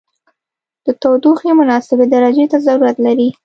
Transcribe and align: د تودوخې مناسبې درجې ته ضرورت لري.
د 0.85 0.87
تودوخې 1.01 1.51
مناسبې 1.59 2.05
درجې 2.13 2.45
ته 2.51 2.57
ضرورت 2.67 2.97
لري. 3.05 3.29